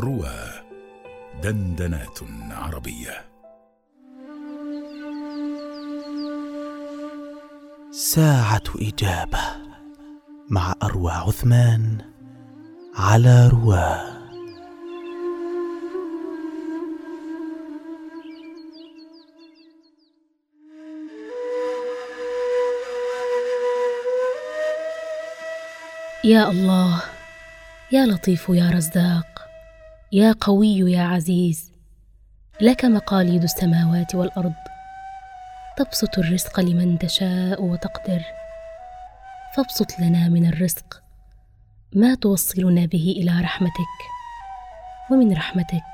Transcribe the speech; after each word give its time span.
روى 0.00 0.38
دندنات 1.42 2.18
عربية. 2.50 3.24
ساعة 7.90 8.62
إجابة 8.80 9.38
مع 10.50 10.74
أروى 10.82 11.12
عثمان 11.12 11.98
على 12.96 13.48
رواه 13.48 14.12
يا 26.24 26.50
الله 26.50 27.11
يا 27.92 28.06
لطيف 28.06 28.48
يا 28.48 28.70
رزاق 28.70 29.48
يا 30.12 30.34
قوي 30.40 30.92
يا 30.92 31.02
عزيز 31.02 31.72
لك 32.60 32.84
مقاليد 32.84 33.42
السماوات 33.42 34.14
والأرض 34.14 34.52
تبسط 35.76 36.18
الرزق 36.18 36.60
لمن 36.60 36.98
تشاء 36.98 37.62
وتقدر 37.62 38.22
فابسط 39.56 40.00
لنا 40.00 40.28
من 40.28 40.46
الرزق 40.46 41.02
ما 41.94 42.14
توصلنا 42.14 42.86
به 42.86 43.14
إلى 43.18 43.40
رحمتك 43.40 43.98
ومن 45.10 45.32
رحمتك 45.32 45.90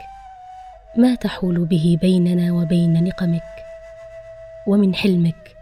ما 0.96 1.15
تحول 1.15 1.65
به 1.65 1.99
بيننا 2.01 2.52
وبين 2.52 3.05
نقمك 3.05 3.65
ومن 4.66 4.95
حلمك 4.95 5.57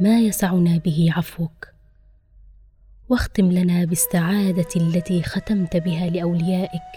ما 0.00 0.18
يسعنا 0.18 0.78
به 0.78 1.12
عفوك. 1.16 1.79
واختم 3.10 3.52
لنا 3.52 3.84
بالسعادة 3.84 4.68
التي 4.76 5.22
ختمت 5.22 5.76
بها 5.76 6.10
لأوليائك. 6.10 6.90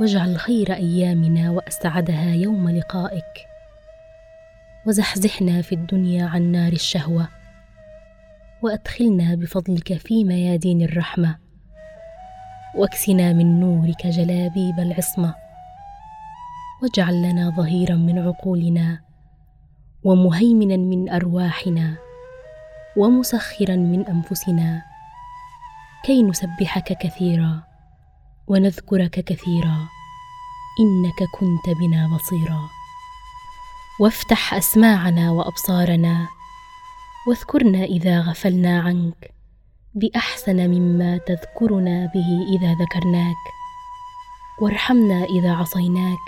واجعل 0.00 0.36
خير 0.36 0.74
أيامنا 0.74 1.50
وأسعدها 1.50 2.34
يوم 2.34 2.70
لقائك. 2.70 3.46
وزحزحنا 4.86 5.62
في 5.62 5.74
الدنيا 5.74 6.26
عن 6.26 6.42
نار 6.42 6.72
الشهوة. 6.72 7.28
وأدخلنا 8.62 9.34
بفضلك 9.34 9.94
في 9.94 10.24
ميادين 10.24 10.82
الرحمة. 10.82 11.38
واكسنا 12.74 13.32
من 13.32 13.60
نورك 13.60 14.06
جلابيب 14.06 14.78
العصمة. 14.78 15.34
واجعل 16.82 17.22
لنا 17.22 17.50
ظهيرا 17.56 17.94
من 17.94 18.18
عقولنا. 18.18 19.00
ومهيمنا 20.04 20.76
من 20.76 21.08
أرواحنا. 21.08 21.96
ومسخرا 22.96 23.76
من 23.76 24.06
أنفسنا. 24.06 24.91
كي 26.06 26.22
نسبحك 26.22 26.98
كثيرا 26.98 27.62
ونذكرك 28.46 29.10
كثيرا 29.10 29.88
إنك 30.80 31.28
كنت 31.34 31.76
بنا 31.80 32.16
بصيرا. 32.16 32.60
وافتح 34.00 34.54
أسماعنا 34.54 35.30
وأبصارنا 35.30 36.28
واذكرنا 37.28 37.84
إذا 37.84 38.20
غفلنا 38.20 38.80
عنك 38.80 39.34
بأحسن 39.94 40.70
مما 40.70 41.18
تذكرنا 41.18 42.10
به 42.14 42.46
إذا 42.48 42.74
ذكرناك. 42.74 43.42
وارحمنا 44.60 45.24
إذا 45.24 45.52
عصيناك 45.52 46.26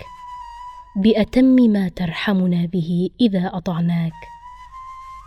بأتم 0.96 1.44
ما 1.44 1.88
ترحمنا 1.88 2.66
به 2.66 3.10
إذا 3.20 3.50
أطعناك. 3.54 4.20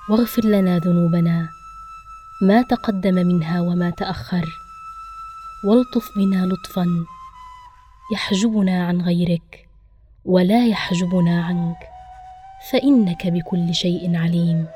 واغفر 0.09 0.45
لنا 0.45 0.78
ذنوبنا 0.78 1.56
ما 2.41 2.61
تقدم 2.61 3.16
منها 3.16 3.61
وما 3.61 3.89
تأخر. 3.89 4.45
والطف 5.66 6.17
بنا 6.17 6.45
لطفا. 6.45 6.85
يحجبنا 8.13 8.88
عن 8.88 9.02
غيرك 9.02 9.67
ولا 10.25 10.67
يحجبنا 10.67 11.45
عنك. 11.45 11.77
فإنك 12.71 13.27
بكل 13.27 13.75
شيء 13.75 14.17
عليم. 14.17 14.67